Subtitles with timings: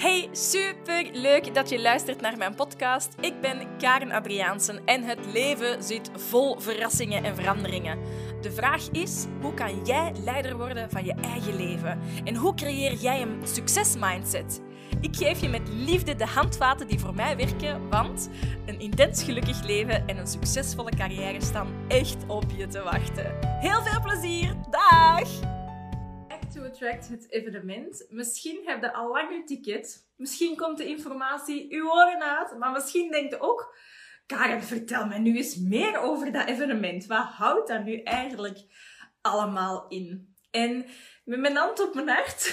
[0.00, 3.14] Hey, super leuk dat je luistert naar mijn podcast.
[3.20, 7.98] Ik ben Karen Adriaansen en het leven zit vol verrassingen en veranderingen.
[8.40, 11.98] De vraag is: hoe kan jij leider worden van je eigen leven?
[12.24, 14.60] En hoe creëer jij een succesmindset?
[15.00, 18.30] Ik geef je met liefde de handvaten die voor mij werken, want
[18.66, 23.34] een intens gelukkig leven en een succesvolle carrière staan echt op je te wachten.
[23.42, 24.54] Heel veel plezier!
[24.70, 25.59] Dag!
[26.60, 28.06] To Attract, het evenement.
[28.08, 30.10] Misschien heb je al lang je ticket.
[30.16, 32.58] Misschien komt de informatie uw oren uit.
[32.58, 33.74] Maar misschien denkt je ook...
[34.26, 37.06] Karen, vertel me nu eens meer over dat evenement.
[37.06, 38.58] Wat houdt dat nu eigenlijk
[39.20, 40.34] allemaal in?
[40.50, 40.86] En
[41.24, 42.46] met mijn hand op mijn hart...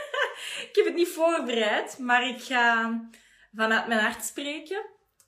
[0.68, 3.00] ik heb het niet voorbereid, maar ik ga
[3.54, 4.84] vanuit mijn hart spreken.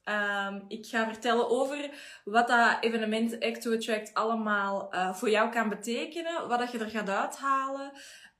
[0.08, 1.90] Um, ik ga vertellen over
[2.24, 6.48] wat dat evenement Act to Attract allemaal uh, voor jou kan betekenen.
[6.48, 7.92] Wat dat je er gaat uithalen.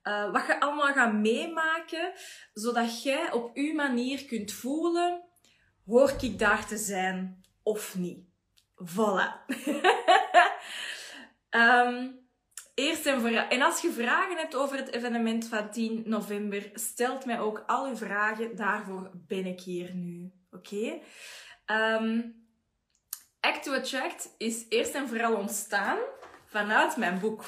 [0.03, 2.11] Uh, wat je allemaal gaat meemaken.
[2.53, 5.23] Zodat jij op uw manier kunt voelen.
[5.85, 8.25] Hoor ik daar te zijn of niet?
[8.85, 9.45] Voilà.
[11.49, 12.25] um,
[12.77, 13.47] Eerst en vooral.
[13.47, 17.87] En als je vragen hebt over het evenement van 10 november, stelt mij ook al
[17.87, 18.55] uw vragen.
[18.55, 20.31] Daarvoor ben ik hier nu.
[20.51, 20.99] Oké?
[21.71, 22.35] Um,
[23.39, 25.97] Act to Attract is eerst en vooral ontstaan
[26.45, 27.45] vanuit mijn boek.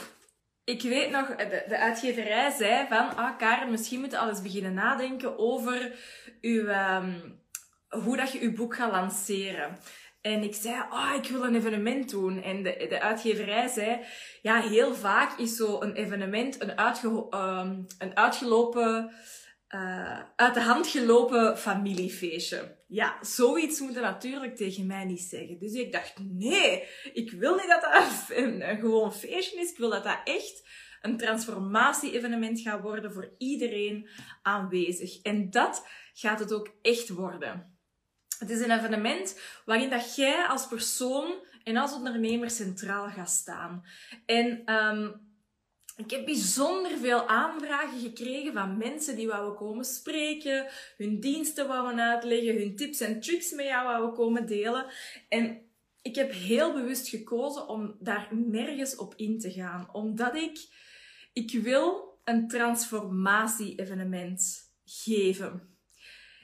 [0.64, 4.42] Ik weet nog, de, de uitgeverij zei van, ah Karen, misschien moet je al eens
[4.42, 5.92] beginnen nadenken over
[6.42, 7.40] uw, um,
[7.90, 9.78] hoe dat je uw boek gaat lanceren.
[10.22, 12.44] En ik zei, ah, ik wil een evenement doen.
[12.44, 14.06] En de, de uitgeverij zei,
[14.42, 19.12] ja, heel vaak is zo een evenement een, uitge, um, een uitgelopen
[19.76, 22.78] uh, uit de hand gelopen familiefeestje.
[22.88, 25.60] Ja, zoiets moet natuurlijk tegen mij niet zeggen.
[25.60, 29.72] Dus ik dacht, nee, ik wil niet dat dat een, gewoon feestje is.
[29.72, 30.68] Ik wil dat dat echt
[31.02, 34.10] een transformatie-evenement gaat worden voor iedereen
[34.42, 35.22] aanwezig.
[35.22, 37.78] En dat gaat het ook echt worden.
[38.40, 43.84] Het is een evenement waarin dat jij als persoon en als ondernemer centraal gaat staan.
[44.26, 45.29] En um,
[46.00, 50.68] ik heb bijzonder veel aanvragen gekregen van mensen die wouden komen spreken,
[50.98, 54.86] hun diensten wouden uitleggen, hun tips en tricks met jou wouden komen delen.
[55.30, 55.62] En
[56.02, 60.68] ik heb heel bewust gekozen om daar nergens op in te gaan, omdat ik,
[61.34, 65.78] ik wil een transformatie-evenement geven.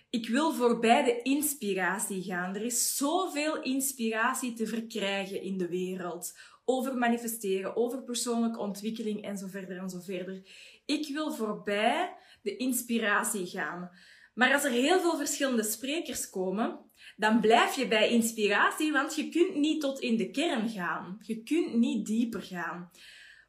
[0.09, 2.55] Ik wil voorbij de inspiratie gaan.
[2.55, 6.33] Er is zoveel inspiratie te verkrijgen in de wereld
[6.65, 10.41] over manifesteren, over persoonlijke ontwikkeling en zo verder en zo verder.
[10.85, 13.91] Ik wil voorbij de inspiratie gaan.
[14.33, 16.79] Maar als er heel veel verschillende sprekers komen,
[17.15, 21.17] dan blijf je bij inspiratie, want je kunt niet tot in de kern gaan.
[21.21, 22.91] Je kunt niet dieper gaan.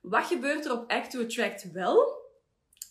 [0.01, 2.25] Wat gebeurt er op Act to Attract wel?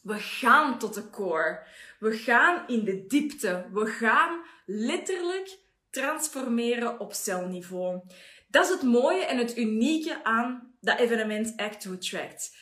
[0.02, 1.68] We gaan tot de core.
[2.00, 3.70] We gaan in de diepte.
[3.72, 5.58] We gaan letterlijk
[5.90, 8.02] transformeren op celniveau.
[8.56, 12.58] Dat is het mooie en het unieke aan dat evenement Act to Attract.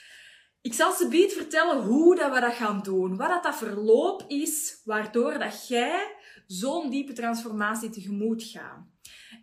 [0.62, 3.18] Ik zal ze biedt vertellen hoe dat we dat gaan doen.
[3.18, 6.16] Wat dat, dat verloop is, waardoor dat jij
[6.48, 8.86] zo'n diepe transformatie tegemoet gaat.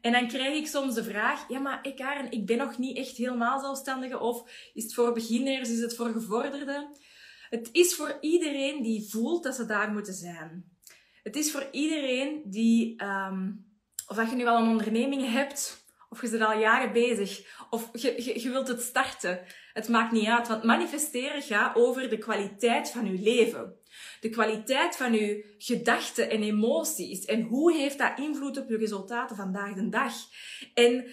[0.01, 2.97] En dan krijg ik soms de vraag, ja maar ik, Karen, ik ben nog niet
[2.97, 4.19] echt helemaal zelfstandige.
[4.19, 6.89] Of is het voor beginners, is het voor gevorderden?
[7.51, 10.65] Het is voor iedereen die voelt dat ze daar moeten zijn.
[11.23, 13.67] Het is voor iedereen die, um,
[14.07, 15.80] of dat je nu wel een onderneming hebt,
[16.11, 17.59] of je bent al jaren bezig.
[17.71, 19.41] Of je, je, wilt het starten.
[19.73, 23.75] Het maakt niet uit, want manifesteren gaat over de kwaliteit van je leven.
[24.21, 27.25] De kwaliteit van je gedachten en emoties.
[27.25, 30.13] En hoe heeft dat invloed op je resultaten vandaag de dag?
[30.75, 31.05] En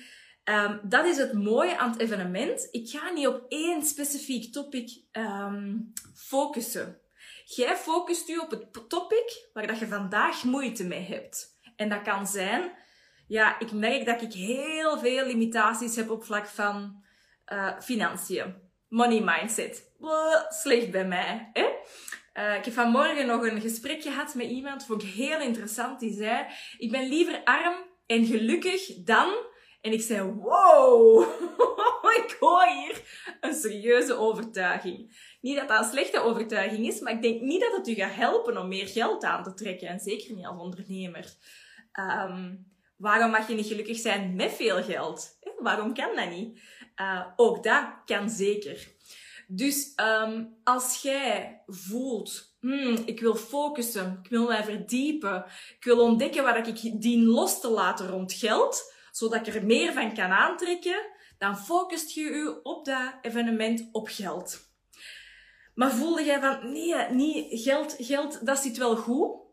[0.44, 2.68] um, dat is het mooie aan het evenement.
[2.72, 7.00] Ik ga niet op één specifiek topic um, focussen.
[7.46, 11.59] Jij focust je op het topic waar dat je vandaag moeite mee hebt.
[11.75, 12.72] En dat kan zijn
[13.28, 17.04] ja, ik merk dat ik heel veel limitaties heb op vlak van
[17.54, 18.56] uh, financiën.
[18.88, 19.92] Money mindset.
[20.50, 21.52] Slecht bij mij.
[22.34, 26.00] Uh, ik heb vanmorgen nog een gesprek gehad met iemand, vond ik heel interessant.
[26.00, 26.46] Die zei,
[26.78, 27.75] ik ben liever arm
[28.06, 29.46] en gelukkig dan...
[29.81, 31.22] En ik zei, wow,
[32.24, 33.01] ik hoor hier
[33.42, 35.18] een serieuze overtuiging.
[35.42, 38.13] Niet dat dat een slechte overtuiging is, maar ik denk niet dat het u gaat
[38.13, 39.88] helpen om meer geld aan te trekken.
[39.88, 41.34] En zeker niet als ondernemer.
[42.00, 42.66] Um,
[42.98, 45.40] Waarom mag je niet gelukkig zijn met veel geld?
[45.60, 46.60] Waarom kan dat niet?
[47.02, 48.96] Uh, ook dat kan zeker.
[49.48, 55.46] Dus um, als jij voelt, hmm, ik wil focussen, ik wil mij verdiepen,
[55.78, 59.94] ik wil ontdekken waar ik dien los te laten rond geld, zodat ik er meer
[59.94, 61.06] van kan aantrekken,
[61.38, 64.66] dan focust je je op dat evenement op geld.
[65.76, 69.47] Maar voelde jij van, nee, niet geld, geld, dat zit wel goed,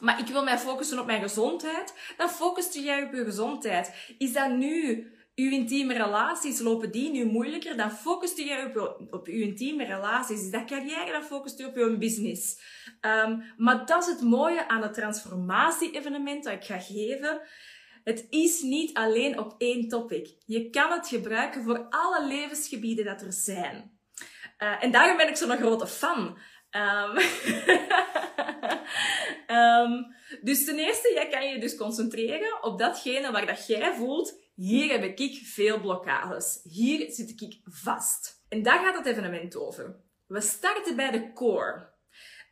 [0.00, 4.14] maar ik wil mij focussen op mijn gezondheid, dan focust jij op je gezondheid.
[4.18, 9.26] Is dat nu uw intieme relaties, lopen die nu moeilijker, dan focust je op, op
[9.26, 10.40] uw intieme relaties.
[10.40, 12.58] Is dat carrière, dan focust je op je business.
[13.00, 17.40] Um, maar dat is het mooie aan het transformatie-evenement dat ik ga geven.
[18.04, 20.28] Het is niet alleen op één topic.
[20.46, 23.98] Je kan het gebruiken voor alle levensgebieden dat er zijn.
[24.58, 26.38] Uh, en daarom ben ik zo'n grote fan.
[26.76, 27.14] Um,
[30.48, 34.90] dus ten eerste, jij kan je dus concentreren op datgene waar dat jij voelt, hier
[34.90, 36.60] heb ik veel blokkades.
[36.62, 38.44] Hier zit ik vast.
[38.48, 39.96] En daar gaat het evenement over.
[40.26, 41.92] We starten bij de core.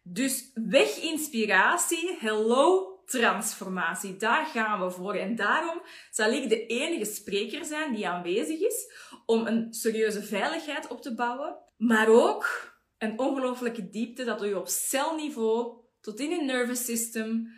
[0.03, 4.17] Dus weg inspiratie, hello transformatie.
[4.17, 5.15] Daar gaan we voor.
[5.15, 8.93] En daarom zal ik de enige spreker zijn die aanwezig is
[9.27, 11.57] om een serieuze veiligheid op te bouwen.
[11.77, 12.72] Maar ook
[13.03, 17.53] een ongelooflijke diepte dat u op celniveau tot in je nervous system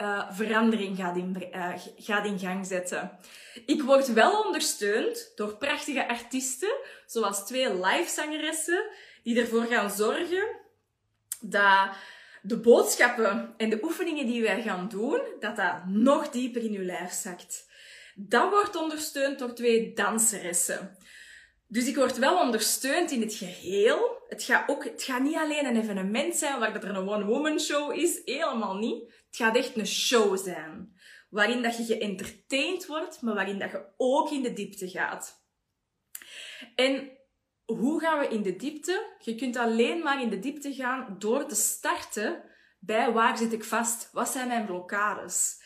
[0.00, 3.18] uh, verandering gaat in, uh, gaat in gang zetten.
[3.66, 6.76] Ik word wel ondersteund door prachtige artiesten,
[7.06, 8.90] zoals twee live zangeressen,
[9.22, 10.56] die ervoor gaan zorgen
[11.40, 11.88] dat
[12.42, 16.84] de boodschappen en de oefeningen die wij gaan doen, dat dat nog dieper in uw
[16.84, 17.66] lijf zakt.
[18.14, 20.96] Dat wordt ondersteund door twee danseressen.
[21.70, 24.22] Dus ik word wel ondersteund in het geheel.
[24.28, 27.94] Het gaat, ook, het gaat niet alleen een evenement zijn waar er een one-woman show
[27.94, 28.20] is.
[28.24, 29.02] Helemaal niet.
[29.26, 30.96] Het gaat echt een show zijn.
[31.30, 35.44] Waarin dat je geëntertained wordt, maar waarin dat je ook in de diepte gaat.
[36.74, 37.10] En
[37.64, 39.16] hoe gaan we in de diepte?
[39.18, 42.42] Je kunt alleen maar in de diepte gaan door te starten
[42.78, 44.08] bij waar zit ik vast?
[44.12, 45.62] Wat zijn mijn blokkades?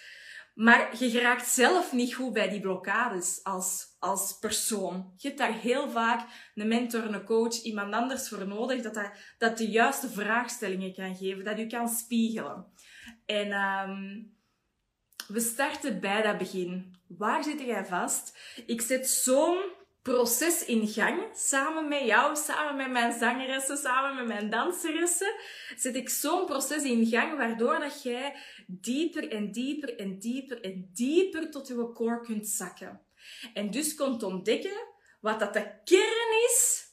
[0.54, 5.12] Maar je geraakt zelf niet goed bij die blokkades als, als persoon.
[5.16, 9.10] Je hebt daar heel vaak een mentor, een coach, iemand anders voor nodig dat, dat,
[9.38, 12.66] dat de juiste vraagstellingen kan geven, dat u kan spiegelen.
[13.26, 14.34] En um,
[15.28, 16.94] we starten bij dat begin.
[17.06, 18.38] Waar zit jij vast?
[18.66, 19.60] Ik zet zo'n
[20.02, 25.34] proces in gang, samen met jou, samen met mijn zangeressen, samen met mijn danseressen,
[25.76, 28.34] zet ik zo'n proces in gang waardoor dat jij
[28.66, 33.00] dieper en dieper en dieper en dieper tot je core kunt zakken.
[33.54, 34.88] En dus kunt ontdekken
[35.20, 36.86] wat dat de kern is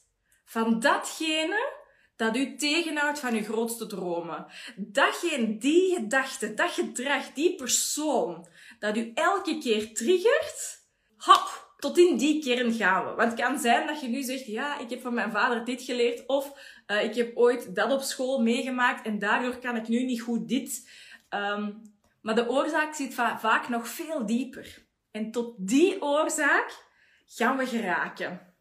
[0.44, 1.78] van datgene
[2.16, 4.46] dat u tegenhoudt van uw grootste dromen.
[4.76, 8.48] Datgene, die gedachte, dat gedrag, die persoon,
[8.78, 10.78] dat u elke keer triggert,
[11.16, 13.14] hop, tot in die kern gaan we.
[13.14, 15.82] Want het kan zijn dat je nu zegt, ja, ik heb van mijn vader dit
[15.82, 16.52] geleerd, of
[16.86, 20.48] uh, ik heb ooit dat op school meegemaakt en daardoor kan ik nu niet goed
[20.48, 20.90] dit.
[21.34, 21.82] Um,
[22.22, 24.88] maar de oorzaak zit va vaak nog veel dieper.
[25.10, 26.84] En tot die oorzaak
[27.26, 28.54] gaan we geraken.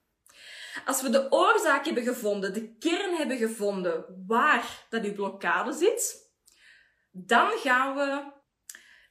[0.86, 6.32] Als we de oorzaak hebben gevonden, de kern hebben gevonden waar dat uw blokkade zit,
[7.12, 8.32] dan gaan we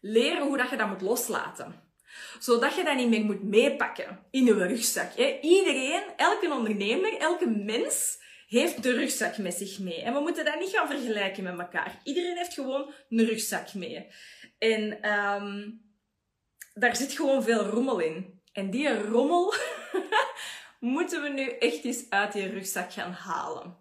[0.01, 1.89] leren hoe dat je dat moet loslaten
[2.39, 5.15] zodat je dat niet meer moet meepakken in je rugzak.
[5.41, 8.19] Iedereen, elke ondernemer, elke mens
[8.49, 10.03] heeft de rugzak met zich mee.
[10.03, 12.01] En we moeten dat niet gaan vergelijken met elkaar.
[12.05, 14.07] Iedereen heeft gewoon een rugzak mee.
[14.59, 15.81] En um,
[16.79, 18.41] daar zit gewoon veel rommel in.
[18.53, 19.55] En die rommel
[20.81, 23.77] moeten we nu echt eens uit die rugzak gaan halen.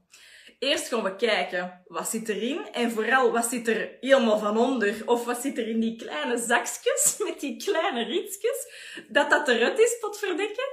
[0.59, 2.67] Eerst gaan we kijken, wat zit erin?
[2.71, 5.01] En vooral, wat zit er helemaal van onder?
[5.05, 8.67] Of wat zit er in die kleine zakjes met die kleine rietjes?
[9.09, 10.67] Dat dat eruit is, verdekken.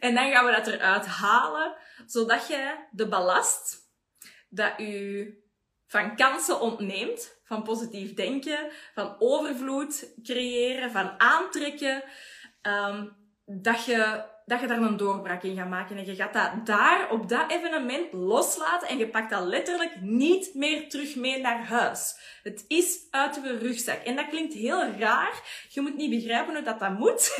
[0.00, 1.76] En dan gaan we dat eruit halen,
[2.06, 3.76] zodat je de ballast
[4.48, 5.47] dat u
[5.88, 12.02] van kansen ontneemt, van positief denken, van overvloed creëren, van aantrekken,
[12.62, 15.96] um, dat je dat je daar een doorbraak in gaat maken.
[15.96, 18.88] En je gaat dat daar, op dat evenement, loslaten.
[18.88, 22.14] En je pakt dat letterlijk niet meer terug mee naar huis.
[22.42, 24.02] Het is uit je rugzak.
[24.04, 25.66] En dat klinkt heel raar.
[25.68, 27.36] Je moet niet begrijpen hoe dat, dat moet.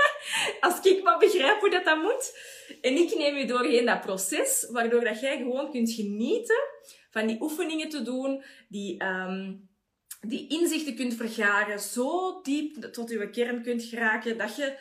[0.60, 2.38] Als ik maar begrijp hoe dat, dat moet.
[2.80, 6.69] En ik neem je doorheen dat proces, waardoor dat jij gewoon kunt genieten
[7.10, 9.04] van die oefeningen te doen, die...
[9.04, 9.68] Um,
[10.20, 14.78] die inzichten kunt vergaren, zo diep tot je kern kunt geraken, dat je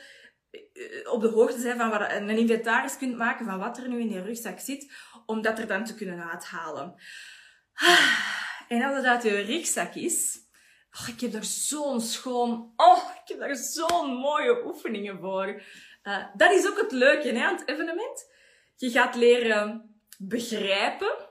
[0.49, 3.99] eh, op de hoogte zijn van wat, een inventaris kunt maken van wat er nu
[3.99, 4.91] in die rugzak zit,
[5.25, 6.95] om dat er dan te kunnen uithalen.
[8.67, 10.37] En als het uit je rugzak is,
[11.01, 15.61] oh, ik heb daar zo'n schoon, oh, ik heb daar zo'n mooie oefeningen voor.
[16.03, 18.31] Uh, dat is ook het leuke hè, aan het evenement.
[18.75, 21.28] Je gaat leren begrijpen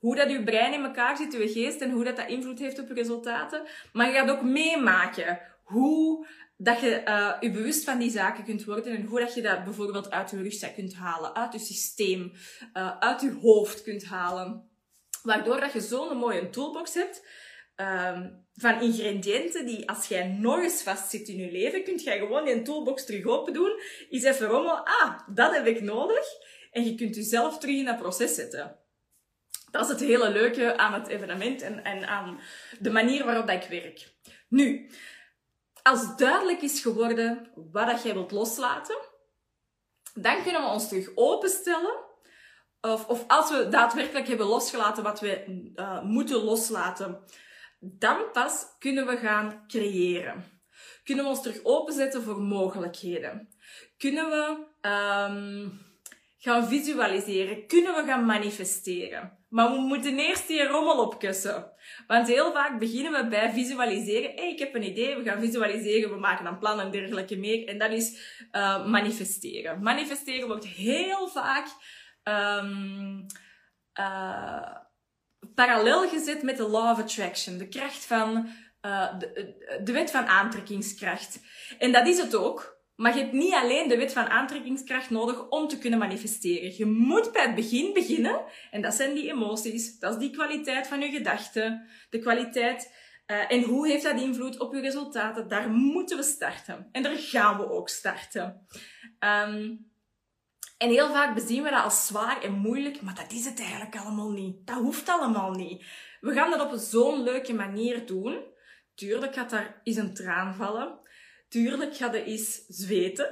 [0.00, 2.78] hoe dat je brein in elkaar zit, je geest, en hoe dat, dat invloed heeft
[2.78, 3.62] op je resultaten.
[3.92, 6.26] Maar je gaat ook meemaken hoe
[6.56, 9.64] dat je uh, je bewust van die zaken kunt worden en hoe dat je dat
[9.64, 12.32] bijvoorbeeld uit je rugzak kunt halen, uit je systeem,
[12.74, 14.68] uh, uit je hoofd kunt halen.
[15.22, 17.26] Waardoor dat je zo'n mooie toolbox hebt,
[17.74, 22.44] ehm, van ingrediënten die als jij nog eens vastzit in je leven, kunt jij gewoon
[22.44, 23.80] die toolbox terug open doen.
[24.08, 24.86] Is even rommel.
[24.86, 26.26] Ah, dat heb ik nodig.
[26.70, 28.79] En je kunt jezelf terug in dat proces zetten.
[29.70, 32.40] Dat is het hele leuke aan het evenement en, en aan
[32.78, 34.12] de manier waarop ik werk.
[34.48, 34.90] Nu,
[35.82, 38.96] als duidelijk is geworden wat dat jij wilt loslaten,
[40.14, 42.08] dan kunnen we ons terug openstellen.
[42.80, 45.44] Of, of als we daadwerkelijk hebben losgelaten wat we
[45.76, 47.24] uh, moeten loslaten,
[47.80, 50.44] dan pas kunnen we gaan creëren.
[51.04, 53.48] Kunnen we ons terug openzetten voor mogelijkheden.
[53.96, 55.89] Kunnen we um,
[56.42, 57.66] gaan visualiseren.
[57.66, 59.38] Kunnen we gaan manifesteren.
[59.48, 61.72] Maar we moeten eerst die rommel opkussen.
[62.06, 64.32] Want heel vaak beginnen we bij visualiseren.
[64.34, 67.68] Hey, ik heb een idee, we gaan visualiseren, we maken een plan en dergelijke meer.
[67.68, 68.20] En dat is
[68.52, 69.82] uh, manifesteren.
[69.82, 71.66] Manifesteren wordt heel vaak
[72.24, 73.26] um,
[74.00, 74.74] uh,
[75.54, 77.58] parallel gezet met de law of attraction.
[77.58, 78.48] De kracht van,
[78.82, 79.54] uh, de,
[79.84, 81.40] de wet van aantrekkingskracht.
[81.78, 82.79] En dat is het ook.
[83.00, 86.76] Maar je hebt niet alleen de wet van aantrekkingskracht nodig om te kunnen manifesteren.
[86.76, 88.40] Je moet bij het begin beginnen.
[88.70, 89.98] En dat zijn die emoties.
[89.98, 91.86] Dat is die kwaliteit van je gedachten.
[92.10, 92.92] De kwaliteit.
[93.26, 95.48] Uh, en hoe heeft dat invloed op je resultaten?
[95.48, 96.88] Daar moeten we starten.
[96.92, 98.66] En daar gaan we ook starten.
[99.18, 99.90] Um,
[100.78, 103.02] en heel vaak bezien we dat als zwaar en moeilijk.
[103.02, 104.66] Maar dat is het eigenlijk allemaal niet.
[104.66, 105.84] Dat hoeft allemaal niet.
[106.20, 108.40] We gaan dat op zo'n leuke manier doen.
[108.94, 110.99] Tuurlijk gaat daar eens een traan vallen.
[111.50, 113.26] Tuurlijk ga je eens zweten.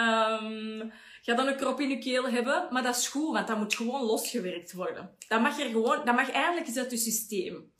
[0.00, 0.92] um,
[1.24, 3.74] ga dan een krop in je keel hebben, maar dat is goed, want dat moet
[3.74, 5.16] gewoon losgewerkt worden.
[5.28, 7.72] Dat mag, er gewoon, dat mag eigenlijk eens uit je systeem.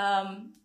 [0.00, 0.62] Um,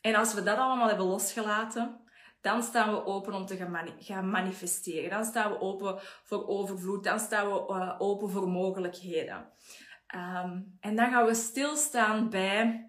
[0.00, 2.00] en als we dat allemaal hebben losgelaten,
[2.40, 5.10] dan staan we open om te gaan, gaan manifesteren.
[5.10, 7.04] Dan staan we open voor overvloed.
[7.04, 9.52] Dan staan we uh, open voor mogelijkheden.
[10.14, 12.85] Um, en dan gaan we stilstaan bij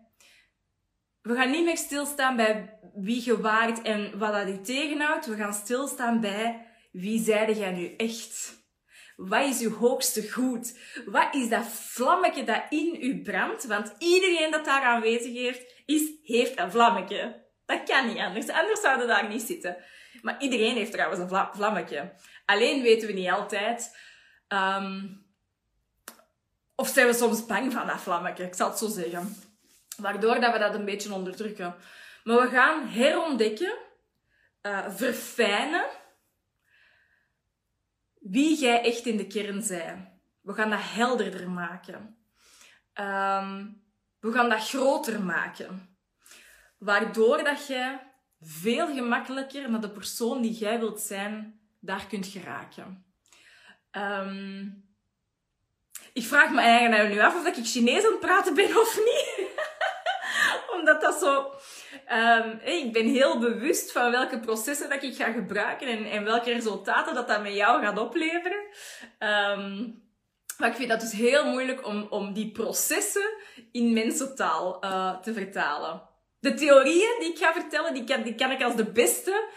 [1.27, 5.25] we gaan niet meer stilstaan bij wie je waart en wat dat je tegenhoudt.
[5.25, 8.55] We gaan stilstaan bij wie zijde jij nu echt?
[9.15, 10.79] Wat is uw hoogste goed?
[11.05, 13.65] Wat is dat vlammetje dat in u brandt?
[13.65, 17.45] Want iedereen dat daar aanwezig heeft, is, heeft een vlammetje.
[17.65, 18.49] Dat kan niet anders.
[18.49, 19.77] Anders zouden daar niet zitten.
[20.21, 22.13] Maar iedereen heeft trouwens een vlammetje.
[22.45, 23.97] Alleen weten we niet altijd.
[24.47, 25.25] Um,
[26.75, 28.43] of zijn we soms bang van dat vlammetje?
[28.43, 29.35] Ik zal het zo zeggen.
[29.97, 31.75] Waardoor dat we dat een beetje onderdrukken.
[32.23, 33.77] Maar we gaan herontdekken,
[34.61, 35.85] uh, verfijnen,
[38.19, 40.07] wie jij echt in de kern bent.
[40.41, 42.17] We gaan dat helderder maken.
[42.93, 43.81] Um,
[44.19, 45.97] we gaan dat groter maken.
[46.77, 47.97] Waardoor dat je
[48.41, 53.05] veel gemakkelijker naar de persoon die jij wilt zijn, daar kunt geraken.
[53.91, 54.85] Um,
[56.13, 59.36] ik vraag me eigenlijk nu af of ik Chinees aan het praten ben of niet.
[60.87, 61.51] Dat zo...
[62.11, 66.53] Um, ik ben heel bewust van welke processen dat ik ga gebruiken en, en welke
[66.53, 68.63] resultaten dat dat met jou gaat opleveren.
[69.19, 70.05] Um,
[70.57, 73.33] maar ik vind dat dus heel moeilijk om, om die processen
[73.71, 76.01] in mensentaal uh, te vertalen.
[76.39, 79.49] De theorieën die ik ga vertellen, die kan, die kan ik als de beste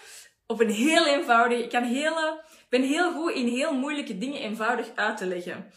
[0.46, 1.62] op een heel eenvoudige...
[1.62, 5.72] Ik kan hele, ben heel goed in heel moeilijke dingen eenvoudig uit te leggen.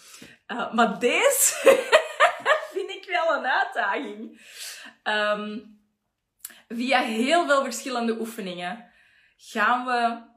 [0.71, 1.53] Maar deze
[2.73, 4.41] vind ik wel een uitdaging.
[5.03, 5.81] Um,
[6.67, 8.91] via heel veel verschillende oefeningen
[9.37, 10.31] gaan we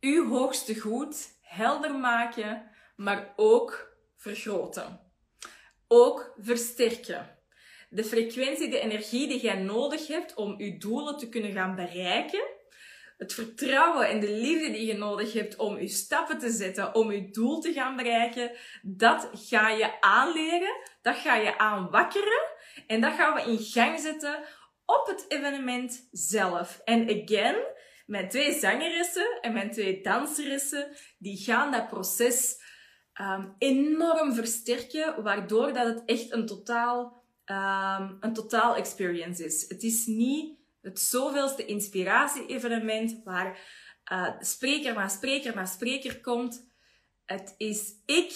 [0.00, 5.00] uw hoogste goed helder maken, maar ook vergroten.
[5.88, 7.38] Ook versterken.
[7.88, 12.54] De frequentie, de energie die jij nodig hebt om je doelen te kunnen gaan bereiken.
[13.16, 17.12] Het vertrouwen en de liefde die je nodig hebt om je stappen te zetten, om
[17.12, 18.50] je doel te gaan bereiken,
[18.82, 22.55] dat ga je aanleren, dat ga je aanwakkeren
[22.86, 24.44] en dat gaan we in gang zetten
[24.84, 26.80] op het evenement zelf.
[26.84, 27.56] En again,
[28.06, 32.62] mijn twee zangeressen en mijn twee danseressen, die gaan dat proces
[33.20, 39.68] um, enorm versterken, waardoor dat het echt een totaal, um, een totaal experience is.
[39.68, 43.58] Het is niet het zoveelste inspiratie-evenement waar
[44.12, 46.70] uh, spreker na spreker na spreker komt.
[47.24, 48.34] Het is ik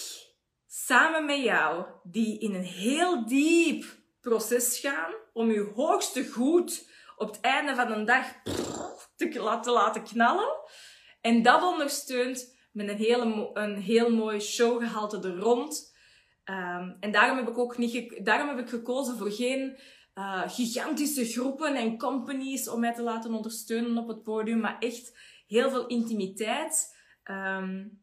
[0.67, 7.27] samen met jou die in een heel diep proces gaan om je hoogste goed op
[7.27, 8.25] het einde van een dag
[9.61, 10.49] te laten, knallen.
[11.21, 15.95] En dat ondersteunt met een, hele, een heel mooi showgehalte er rond.
[16.45, 19.79] Um, en daarom heb ik ook niet daarom heb ik gekozen voor geen
[20.15, 25.17] uh, gigantische groepen en companies om mij te laten ondersteunen op het podium, maar echt
[25.47, 28.01] heel veel intimiteit um,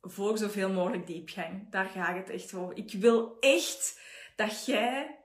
[0.00, 1.70] voor zoveel mogelijk diepgang.
[1.70, 2.76] Daar gaat het echt over.
[2.76, 4.00] Ik wil echt
[4.36, 5.19] dat jij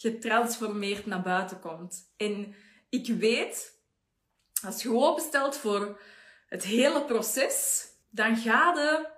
[0.00, 2.12] getransformeerd naar buiten komt.
[2.16, 2.54] En
[2.88, 3.72] ik weet,
[4.64, 6.00] als je openstelt voor
[6.46, 9.08] het hele proces, dan ga je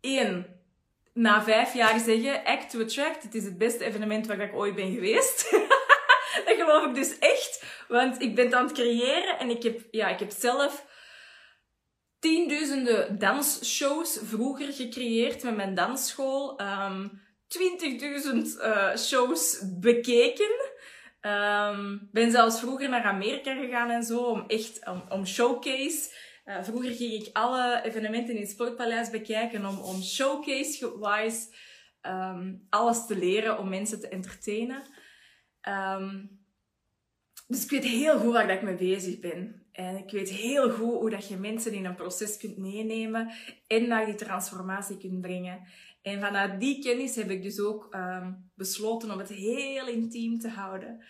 [0.00, 0.60] één,
[1.12, 4.74] na vijf jaar zeggen, Act to Attract, het is het beste evenement waar ik ooit
[4.74, 5.50] ben geweest.
[6.46, 9.80] dat geloof ik dus echt, want ik ben het aan het creëren en ik heb,
[9.90, 10.86] ja, ik heb zelf
[12.18, 16.60] tienduizenden dansshows vroeger gecreëerd met mijn dansschool.
[16.60, 20.50] Um, 20.000 uh, shows bekeken.
[21.20, 26.14] Um, ben zelfs vroeger naar Amerika gegaan en zo, om echt om, om showcase.
[26.44, 31.46] Uh, vroeger ging ik alle evenementen in het Sportpaleis bekijken om, om showcase-wise
[32.02, 34.82] um, alles te leren om mensen te entertainen.
[35.68, 36.38] Um,
[37.46, 39.59] dus ik weet heel goed waar dat ik mee bezig ben.
[39.72, 43.32] En ik weet heel goed hoe dat je mensen in een proces kunt meenemen
[43.66, 45.60] en naar die transformatie kunt brengen.
[46.02, 50.48] En vanuit die kennis heb ik dus ook um, besloten om het heel intiem te
[50.48, 51.04] houden.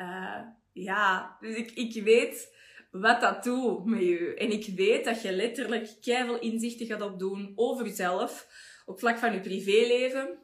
[0.00, 0.40] Uh,
[0.72, 2.56] ja, dus ik, ik weet
[2.90, 4.34] wat dat doet met je.
[4.34, 8.46] En ik weet dat je letterlijk keihard inzichten gaat opdoen over jezelf,
[8.86, 10.38] op vlak van je privéleven,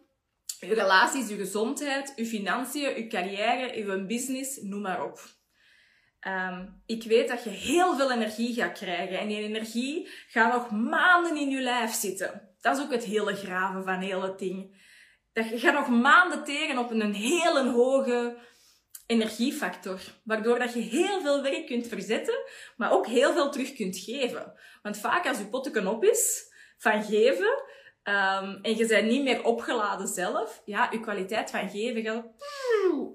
[0.61, 5.21] je relaties, je gezondheid, je financiën, je carrière, je business, noem maar op.
[6.26, 9.19] Um, ik weet dat je heel veel energie gaat krijgen.
[9.19, 12.49] En die energie gaat nog maanden in je lijf zitten.
[12.61, 14.83] Dat is ook het hele graven van heel het ding.
[15.33, 18.37] Dat je gaat nog maanden tegen op een hele hoge
[19.07, 20.00] energiefactor.
[20.25, 22.38] Waardoor dat je heel veel werk kunt verzetten,
[22.76, 24.52] maar ook heel veel terug kunt geven.
[24.83, 27.62] Want vaak als je potten op is van geven,
[28.04, 32.26] um, en je bent niet meer opgeladen zelf, ja, je kwaliteit van geven gaat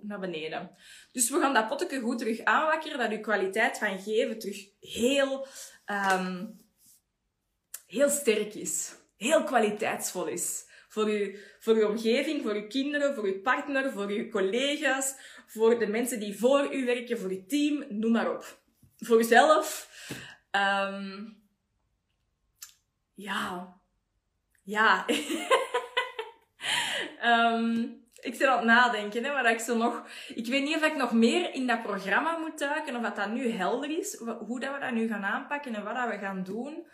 [0.02, 0.72] naar beneden.
[1.12, 5.48] Dus we gaan dat potje goed terug aanwakkeren, dat je kwaliteit van geven terug heel,
[5.86, 6.60] um,
[7.88, 8.96] heel sterk is.
[9.18, 10.68] Heel kwaliteitsvol is.
[10.88, 15.16] Voor je, voor je omgeving, voor je kinderen, voor je partner, voor je collega's,
[15.48, 18.60] voor de mensen die voor u werken, voor je team, noem maar op.
[18.98, 19.90] Voor jezelf.
[20.52, 21.38] Um,
[23.14, 23.79] ja.
[24.70, 25.06] Ja.
[27.24, 27.98] um,
[28.30, 30.08] ik zit aan het nadenken, hè, maar ik zo nog...
[30.36, 33.32] Ik weet niet of ik nog meer in dat programma moet duiken, of dat dat
[33.32, 36.44] nu helder is, hoe dat we dat nu gaan aanpakken en wat dat we gaan
[36.44, 36.88] doen.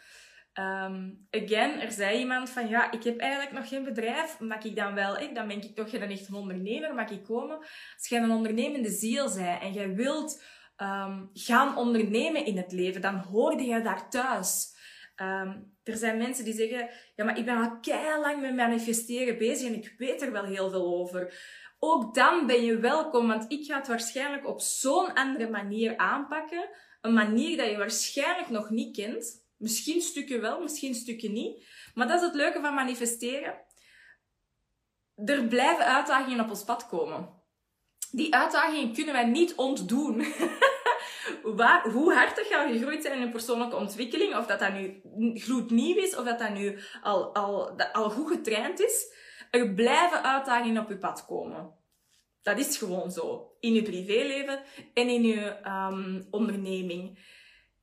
[0.60, 4.76] Um, again, er zei iemand van, ja, ik heb eigenlijk nog geen bedrijf, mag ik
[4.76, 7.58] dan wel, ik, dan ben ik toch geen echt een ondernemer, mag ik komen?
[7.98, 10.44] Als jij een ondernemende ziel bent en jij wilt
[10.78, 14.74] um, gaan ondernemen in het leven, dan hoorde je daar thuis.
[15.86, 19.68] Er zijn mensen die zeggen, ja, maar ik ben al keihard lang met manifesteren bezig
[19.68, 21.34] en ik weet er wel heel veel over.
[21.80, 26.70] Ook dan ben je welkom, want ik ga het waarschijnlijk op zo'n andere manier aanpakken.
[27.02, 29.44] Een manier dat je waarschijnlijk nog niet kent.
[29.58, 31.66] Misschien stukken wel, misschien stukken niet.
[31.94, 33.62] Maar dat is het leuke van manifesteren.
[35.16, 37.30] Er blijven uitdagingen op ons pad komen.
[38.12, 40.26] Die uitdagingen kunnen wij niet ontdoen.
[41.44, 45.02] waar, hoe hard je gegroeid zijn in een persoonlijke ontwikkeling, of dat dat nu
[45.34, 49.14] gloednieuw is, of dat dat nu al, al, al goed getraind is,
[49.52, 51.74] er blijven uitdagingen op je pad komen.
[52.42, 53.52] Dat is gewoon zo.
[53.60, 54.60] In je privéleven
[54.94, 57.34] en in je um, onderneming.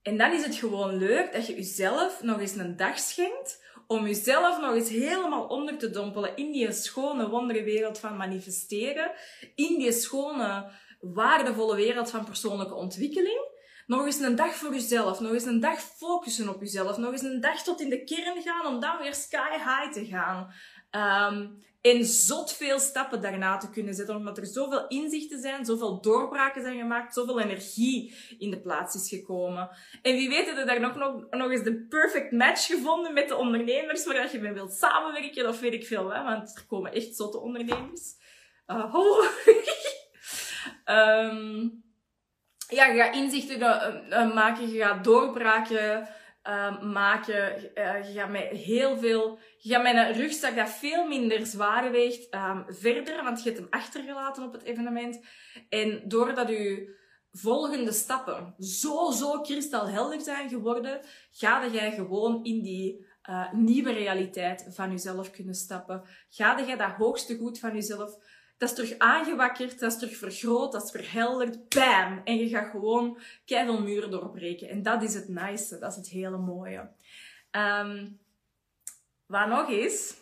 [0.03, 4.07] En dan is het gewoon leuk dat je jezelf nog eens een dag schenkt om
[4.07, 9.13] jezelf nog eens helemaal onder te dompelen in die schone, wondere wereld van manifesteren,
[9.55, 10.71] in die schone,
[11.03, 13.51] waardevolle wereld van persoonlijke ontwikkeling.
[13.87, 17.23] Nog eens een dag voor jezelf, nog eens een dag focussen op jezelf, nog eens
[17.23, 20.53] een dag tot in de kern gaan om dan weer sky high te gaan.
[21.31, 26.01] Um, en zot veel stappen daarna te kunnen zetten, omdat er zoveel inzichten zijn, zoveel
[26.01, 29.71] doorbraken zijn gemaakt, zoveel energie in de plaats is gekomen.
[30.03, 30.97] En wie weet, er daar nog,
[31.31, 35.61] nog, eens de perfect match gevonden met de ondernemers waar je mee wilt samenwerken, of
[35.61, 36.23] weet ik veel, hè?
[36.23, 38.15] want er komen echt zotte ondernemers.
[38.67, 38.95] Uh.
[40.87, 41.83] um,
[42.69, 46.09] ja, je gaat inzichten uh, maken, je gaat doorbraken
[46.49, 47.71] uh, maken.
[47.75, 51.91] Uh, je gaat met heel veel, je gaat met een rugzak dat veel minder zwaar
[51.91, 55.21] weegt um, verder, want je hebt hem achtergelaten op het evenement.
[55.69, 57.01] En doordat je
[57.33, 63.11] volgende stappen zo, zo kristalhelder zijn geworden, ga jij gewoon in die
[63.53, 66.03] nieuwe realiteit van jezelf kunnen stappen.
[66.29, 68.17] Ga jij dat hoogste goed van jezelf
[68.63, 71.69] dat is terug aangewakkerd, dat is terug vergroot, dat is verhelderd.
[71.69, 72.21] Bam!
[72.25, 74.69] En je gaat gewoon keihard doorbreken.
[74.69, 76.91] En dat is het nice, dat is het hele mooie.
[77.51, 78.19] Um,
[79.27, 80.15] wat nog is...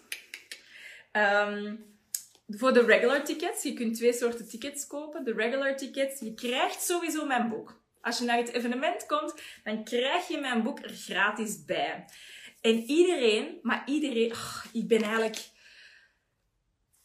[1.12, 1.84] Um,
[2.48, 5.24] voor de regular tickets, je kunt twee soorten tickets kopen.
[5.24, 7.80] De regular tickets, je krijgt sowieso mijn boek.
[8.00, 12.04] Als je naar het evenement komt, dan krijg je mijn boek er gratis bij.
[12.60, 14.32] En iedereen, maar iedereen,
[14.72, 15.48] ik ben eigenlijk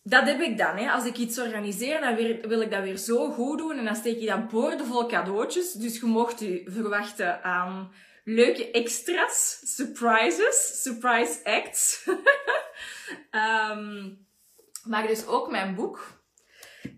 [0.08, 0.78] dat heb ik dan.
[0.78, 0.92] Hè.
[0.92, 2.16] Als ik iets organiseer, dan
[2.48, 3.78] wil ik dat weer zo goed doen.
[3.78, 5.72] En dan steek ik dan boordevol cadeautjes.
[5.72, 7.92] Dus je mocht u verwachten aan
[8.24, 12.06] leuke extra's, surprises, surprise acts.
[13.72, 14.28] um,
[14.84, 16.24] maar dus ook mijn boek.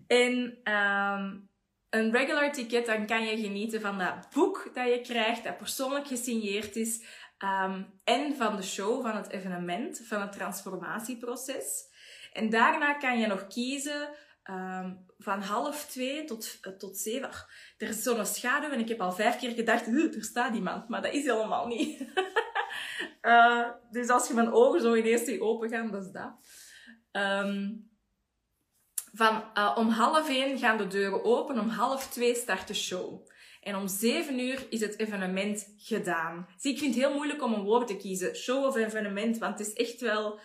[0.06, 1.48] En um,
[1.90, 6.06] een regular ticket, dan kan je genieten van dat boek dat je krijgt, dat persoonlijk
[6.06, 7.04] gesigneerd is.
[7.38, 11.86] Um, en van de show, van het evenement, van het transformatieproces.
[12.32, 14.08] En daarna kan je nog kiezen
[14.50, 17.30] um, van half twee tot, uh, tot zeven.
[17.76, 20.88] Er is zo'n schaduw en ik heb al vijf keer gedacht, er staat iemand.
[20.88, 22.04] Maar dat is helemaal niet.
[23.22, 26.32] uh, dus als je mijn ogen zo ineens open gaan, dat is dat.
[27.12, 27.86] Um,
[29.12, 33.26] van uh, om half één gaan de deuren open, om half twee start de show.
[33.60, 36.48] En om zeven uur is het evenement gedaan.
[36.56, 38.36] Zie, ik vind het heel moeilijk om een woord te kiezen.
[38.36, 40.40] Show of evenement, want het is echt wel...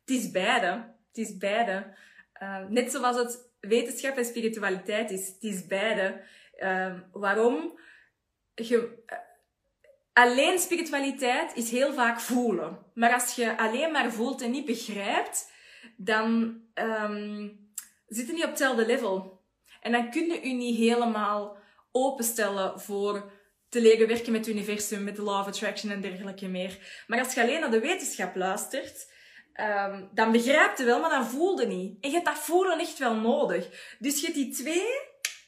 [0.00, 0.93] Het is beide.
[1.14, 1.94] Het is beide.
[2.42, 5.26] Uh, net zoals het wetenschap en spiritualiteit is.
[5.26, 6.20] Het is beide.
[6.58, 7.78] Uh, waarom?
[8.54, 9.18] Je, uh,
[10.12, 12.78] alleen spiritualiteit is heel vaak voelen.
[12.94, 15.52] Maar als je alleen maar voelt en niet begrijpt,
[15.96, 17.70] dan um,
[18.06, 19.42] zit je niet op hetzelfde level.
[19.80, 21.56] En dan kun je je niet helemaal
[21.92, 23.32] openstellen voor
[23.68, 27.04] te leren werken met het universum, met de law of attraction en dergelijke meer.
[27.06, 29.12] Maar als je alleen naar de wetenschap luistert,
[29.60, 31.96] um, dan begrijp je wel, maar dan voel je niet.
[32.00, 33.94] En je hebt dat voelen echt wel nodig.
[33.98, 34.86] Dus je hebt die twee,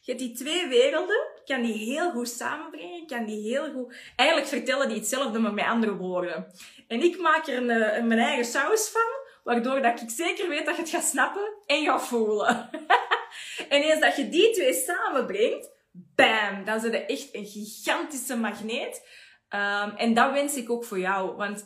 [0.01, 3.97] je hebt die twee werelden, kan die heel goed samenbrengen, kan die heel goed...
[4.16, 6.47] Eigenlijk vertellen die hetzelfde, maar met andere woorden.
[6.88, 9.11] En ik maak er een, een, eh, mijn eigen saus van,
[9.45, 12.71] waardoor dat ik zeker weet dat je het gaat snappen en gaat voelen.
[13.69, 19.09] en eens dat je die twee samenbrengt, bam, dan zit je echt een gigantische magneet.
[19.51, 21.37] Um, en dat wens ik ook voor jou.
[21.37, 21.64] Want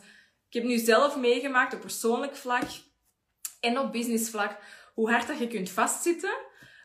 [0.51, 2.63] ik heb nu zelf meegemaakt op persoonlijk vlak
[3.59, 4.57] en op business vlak
[4.93, 6.37] hoe hard dat je kunt vastzitten,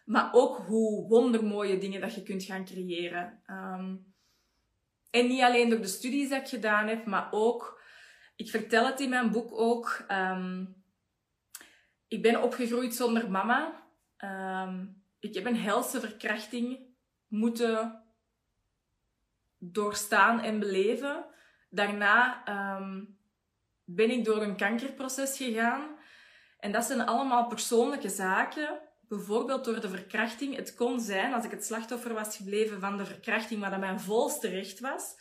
[0.05, 3.43] maar ook hoe wondermooie dingen dat je kunt gaan creëren.
[3.47, 4.15] Um,
[5.11, 7.83] en niet alleen door de studies dat ik gedaan heb, maar ook,
[8.37, 10.83] ik vertel het in mijn boek ook, um,
[12.09, 13.83] ik ben opgegroeid zonder mama.
[14.19, 16.79] Um, ik heb een helse verkrachting
[17.29, 18.03] moeten
[19.59, 21.25] doorstaan en beleven.
[21.71, 22.43] Daarna
[23.87, 25.99] ben ik door een kankerproces gegaan.
[26.59, 28.81] En dat zijn allemaal persoonlijke zaken.
[29.09, 30.57] Bijvoorbeeld door de verkrachting.
[30.57, 34.01] Het kon zijn, als ik het slachtoffer was gebleven van de verkrachting, maar dat mijn
[34.01, 35.15] volste recht was,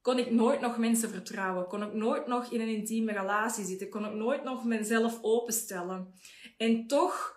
[0.00, 1.66] kon ik nooit nog mensen vertrouwen.
[1.66, 3.88] Kon ik nooit nog in een intieme relatie zitten.
[3.88, 6.14] Kon ik nooit nog mezelf openstellen.
[6.56, 7.33] En toch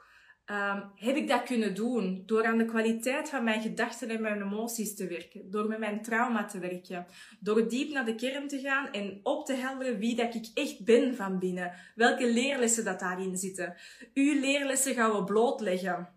[0.51, 4.41] um, heb ik dat kunnen doen door aan de kwaliteit van mijn gedachten en mijn
[4.41, 7.07] emoties te werken, door met mijn trauma te werken,
[7.39, 10.85] door diep naar de kern te gaan en op te helderen wie dat ik echt
[10.85, 13.75] ben van binnen, welke leerlessen dat daarin zitten.
[14.13, 16.09] Uw leerlessen gaan we blootleggen,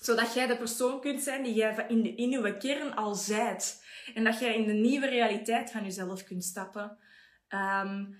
[0.00, 4.24] zodat jij de persoon kunt zijn die jij in, de, uw kern al zijt en
[4.24, 6.98] dat jij in de nieuwe realiteit van jezelf kunt stappen.
[7.48, 8.16] Um,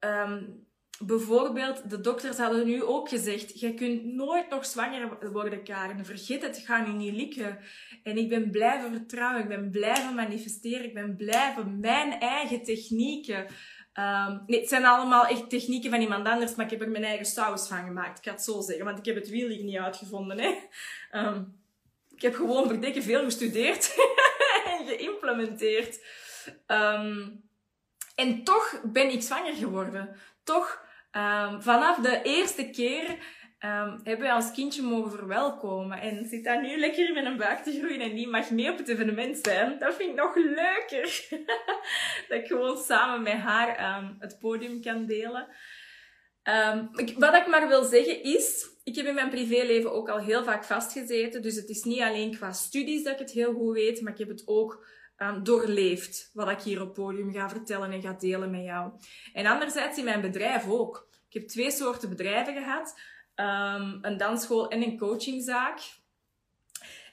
[0.00, 0.67] um,
[0.98, 6.04] Bijvoorbeeld, de dokters hadden nu ook gezegd, je kunt nooit nog zwanger worden, Karen.
[6.04, 7.58] Vergeet het, het gaat nu niet lukken.
[8.02, 13.46] En ik ben blijven vertrouwen, ik ben blijven manifesteren, ik ben blijven mijn eigen technieken.
[13.94, 17.04] Um, nee, het zijn allemaal echt technieken van iemand anders, maar ik heb er mijn
[17.04, 18.18] eigen saus van gemaakt.
[18.18, 20.38] Ik ga het zo zeggen, want ik heb het wiel niet uitgevonden.
[20.40, 20.54] Hè.
[21.26, 21.60] Um,
[22.14, 23.94] ik heb gewoon verdikken veel gestudeerd
[24.78, 26.04] en geïmplementeerd.
[26.66, 27.42] Um,
[28.14, 30.16] en toch ben ik zwanger geworden.
[30.44, 33.10] Toch Um, vanaf de eerste keer
[33.64, 36.00] um, hebben we als kindje mogen verwelkomen.
[36.00, 38.78] En zit daar nu lekker met een buik te groeien en die mag mee op
[38.78, 39.78] het evenement zijn.
[39.78, 41.26] Dat vind ik nog leuker.
[42.28, 45.48] dat ik gewoon samen met haar um, het podium kan delen.
[46.94, 50.44] Ik, wat ik maar wil zeggen is, ik heb in mijn privéleven ook al heel
[50.44, 51.42] vaak vastgezeten.
[51.42, 54.18] Dus het is niet alleen qua studies dat ik het heel goed weet, maar ik
[54.18, 54.86] heb het ook
[55.42, 56.30] doorleefd.
[56.32, 58.92] Wat ik hier op podium ga vertellen en ga delen met jou.
[59.32, 61.08] En anderzijds in mijn bedrijf ook.
[61.28, 63.00] Ik heb twee soorten bedrijven gehad.
[63.36, 65.80] Um, een dansschool en een coachingzaak.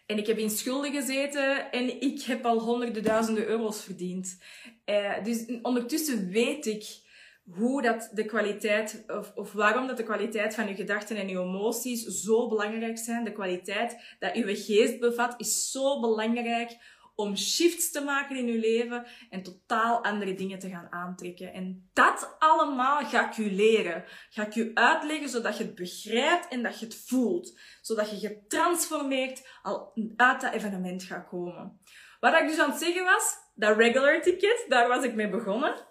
[0.06, 4.38] En ik heb in schulden gezeten en ik heb al honderden duizenden euro's verdiend.
[4.86, 7.04] Uh, dus ondertussen weet ik
[7.50, 11.40] hoe dat de kwaliteit, of, of waarom dat de kwaliteit van je gedachten en je
[11.40, 13.24] emoties zo belangrijk zijn.
[13.24, 16.78] De kwaliteit dat je geest bevat is zo belangrijk
[17.16, 21.54] om shifts te maken in je leven en totaal andere dingen te gaan aantrekken.
[21.54, 24.04] En dat allemaal ga ik u leren.
[24.30, 27.60] Ga ik u uitleggen zodat je het begrijpt en dat je het voelt.
[27.82, 31.80] Zodat je getransformeerd al uit dat evenement gaat komen.
[32.20, 35.88] Wat ik dus aan het zeggen was, dat regular ticket, daar was ik mee begonnen.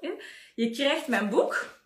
[0.55, 1.83] Je krijgt mijn boek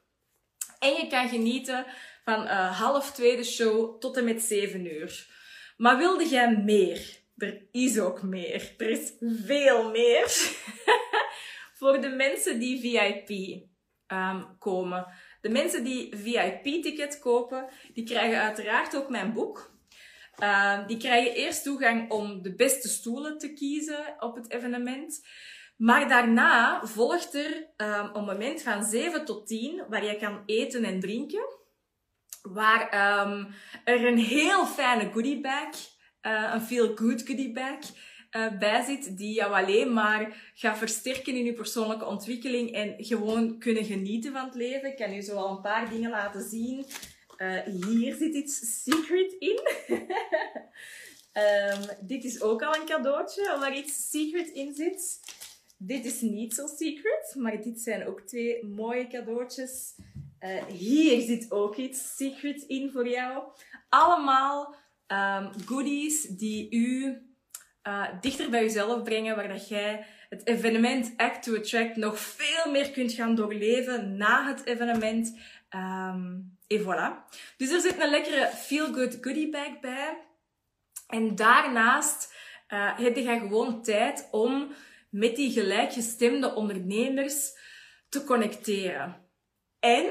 [0.78, 1.86] en je kan genieten
[2.24, 5.36] van uh, half tweede show tot en met 7 uur.
[5.76, 7.26] Maar wilde jij meer?
[7.38, 8.74] Er is ook meer.
[8.78, 10.24] Er is veel meer.
[11.78, 13.62] Voor de mensen die VIP
[14.06, 15.06] ehm, komen.
[15.40, 19.76] De mensen die VIP-ticket kopen, die krijgen uiteraard ook mijn boek.
[20.42, 25.26] Uh, die krijgen eerst toegang om de beste stoelen te kiezen op het evenement.
[25.76, 30.84] Maar daarna volgt er um, een moment van 7 tot 10 waar je kan eten
[30.84, 31.56] en drinken.
[32.42, 32.88] Waar
[33.84, 35.70] er een heel fijne goodie bag,
[36.28, 37.78] uh, een feel good goodie bag
[38.36, 43.58] uh, bij zit, die jou alleen maar gaat versterken in je persoonlijke ontwikkeling en gewoon
[43.58, 44.88] kunnen genieten van het leven.
[44.88, 46.86] Ik kan je zo al een paar dingen laten zien.
[47.36, 49.60] Uh, hier zit iets secret in.
[51.32, 55.20] um, dit is ook al een cadeautje waar iets secret in zit.
[55.76, 59.94] Dit is niet zo secret, maar dit zijn ook twee mooie cadeautjes.
[60.68, 63.44] Hier zit ook iets secret in voor jou.
[63.88, 64.76] Allemaal
[65.08, 67.18] um, goodies die u
[67.82, 72.72] uh, dichter bij jezelf brengen, waar dat jij het evenement Act to Attract nog veel
[72.72, 75.38] meer kunt gaan doorleven na het evenement.
[75.70, 77.28] Um, voilà.
[77.56, 80.18] Dus er zit een lekkere feel good goodie bag bij.
[81.06, 82.34] En daarnaast
[82.68, 84.72] uh, heb je gewoon tijd om
[85.10, 87.56] met die gelijkgestemde ondernemers
[88.08, 89.16] te connecteren.
[89.80, 90.04] En,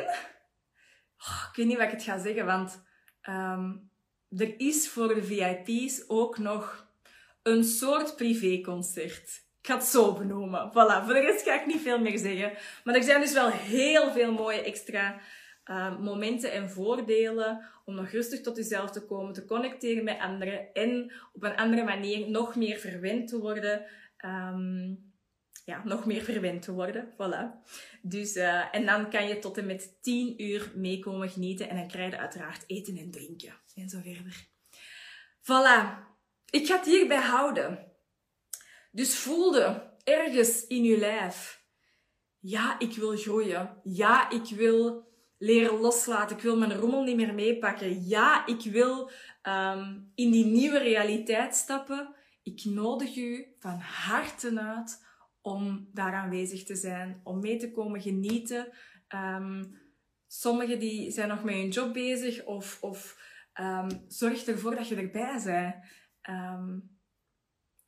[1.17, 2.83] oh, ik weet niet wat ik het ga zeggen, want
[3.29, 3.86] um,
[4.29, 6.87] er is voor de VIP's ook nog
[7.43, 9.45] een soort privéconcert.
[9.61, 10.69] Ik ga het zo benoemen.
[10.69, 12.51] Voilà, voor de rest ga ik niet veel meer zeggen.
[12.83, 15.19] Maar er zijn dus wel heel veel mooie extra
[15.65, 20.73] uh, momenten en voordelen om nog rustig tot jezelf te komen, te connecteren met anderen
[20.73, 23.85] en op een andere manier nog meer verwend te worden.
[24.25, 25.05] Um,
[25.65, 27.13] ja, nog meer verwend te worden.
[27.13, 27.69] Voilà.
[28.01, 31.87] Dus, uh, en dan kan je tot en met 10 uur meekomen genieten en dan
[31.87, 34.47] krijg je uiteraard eten en drinken en zo verder.
[35.41, 36.05] Voilà.
[36.49, 37.91] Ik ga het hierbij houden.
[38.91, 41.65] Dus voelde ergens in je lijf.
[42.39, 43.79] Ja, ik wil groeien.
[43.83, 46.35] Ja, ik wil leren loslaten.
[46.35, 48.07] Ik wil mijn rommel niet meer meepakken.
[48.07, 49.11] Ja, ik wil
[49.43, 52.15] um, in die nieuwe realiteit stappen.
[52.43, 55.05] Ik nodig u van harte uit
[55.41, 58.73] om daar aanwezig te zijn, om mee te komen genieten.
[59.15, 59.79] Um,
[60.27, 63.19] sommigen die zijn nog met hun job bezig of, of
[63.59, 65.75] um, zorg ervoor dat je erbij bent.
[66.29, 66.97] Um,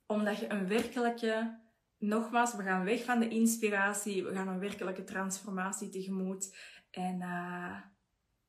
[0.05, 1.59] omdat je een werkelijke,
[1.97, 6.57] nogmaals, we gaan weg van de inspiratie, we gaan een werkelijke transformatie tegemoet.
[6.91, 7.81] En uh,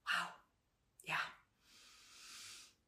[0.02, 0.34] wauw,
[0.96, 1.18] ja.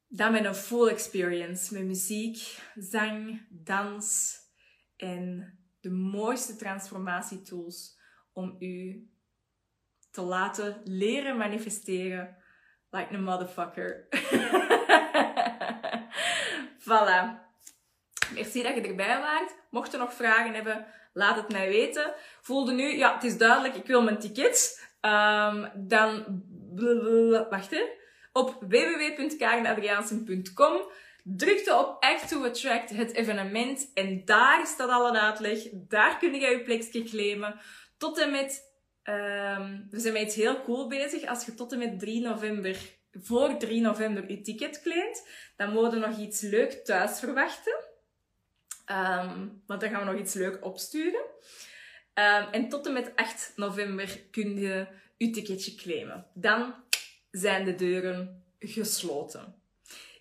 [0.09, 4.37] Dan met een full experience met muziek, zang, dans
[4.97, 8.01] en de mooiste transformatietools
[8.33, 9.07] om u
[10.11, 12.42] te laten leren manifesteren
[12.93, 14.09] like a motherfucker.
[16.89, 17.41] voilà.
[18.35, 19.55] Merci dat je erbij waart.
[19.71, 22.15] Mocht je nog vragen hebben, laat het mij weten.
[22.43, 24.81] Voelde nu, ja, het is duidelijk, ik wil mijn tickets.
[25.01, 26.43] Um, dan,
[27.51, 27.83] wacht hè.
[28.33, 30.83] Op www.karenadriaansen.com
[31.25, 33.91] drukte op Act to Attract, het evenement.
[33.95, 35.59] En daar staat al een uitleg.
[35.73, 37.61] Daar kun je je plekje claimen.
[37.99, 38.71] Tot en met...
[39.05, 41.27] Um, we zijn met iets heel cool bezig.
[41.27, 42.77] Als je tot en met 3 november,
[43.13, 47.75] voor 3 november, je ticket claimt, dan moeten we nog iets leuk thuis verwachten.
[48.87, 51.21] Um, want dan gaan we nog iets leuk opsturen.
[52.15, 54.87] Um, en tot en met 8 november kun je
[55.17, 56.27] je ticketje claimen.
[56.35, 56.75] Dan
[57.31, 59.55] zijn de deuren gesloten.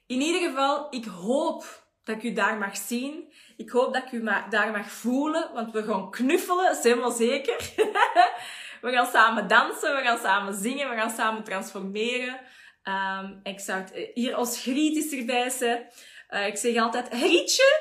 [0.07, 3.33] In ieder geval, ik hoop dat ik u daar mag zien.
[3.57, 7.73] Ik hoop dat ik u daar mag voelen, want we gaan knuffelen, is helemaal zeker.
[8.81, 12.39] we gaan samen dansen, we gaan samen zingen, we gaan samen transformeren.
[12.83, 15.87] Um, zou het, eh, hier als Griet is erbij zijn.
[16.29, 17.79] Uh, ik zeg altijd, Grietje!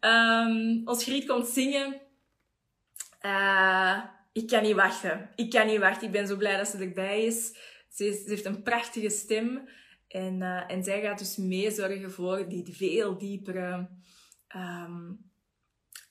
[0.00, 2.00] Um, als Griet komt zingen.
[3.22, 5.30] Uh, ik kan niet wachten.
[5.34, 6.06] Ik kan niet wachten.
[6.06, 7.56] Ik ben zo blij dat ze erbij is.
[7.90, 9.68] Ze, heeft een prachtige stem.
[10.08, 13.88] En, en zij gaat dus meezorgen voor die veel diepere
[14.56, 15.30] um,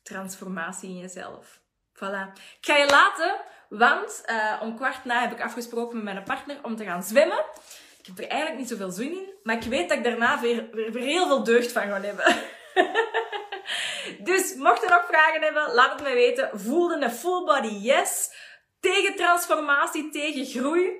[0.04, 1.62] transformatie in jezelf.
[1.94, 2.32] Voilà.
[2.34, 6.58] Ik ga je laten, want uh, om kwart na heb ik afgesproken met mijn partner
[6.62, 7.46] om te gaan zwemmen.
[8.00, 10.70] Ik heb er eigenlijk niet zoveel zin in, maar ik weet dat ik daarna weer,
[10.72, 12.36] weer, heel veel deugd van ga hebben.
[14.30, 16.60] dus mocht je nog vragen hebben, laat het me weten.
[16.60, 18.36] Voelde een full body yes.
[18.80, 20.92] Tegen transformatie, tegen groei.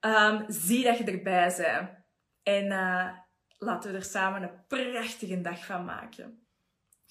[0.00, 1.88] Um, zie dat je erbij bent.
[2.42, 3.08] En uh,
[3.58, 6.46] laten we er samen een prachtige dag van maken.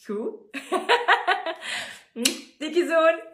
[0.05, 0.33] Goed?
[2.57, 3.32] Dikke zoon.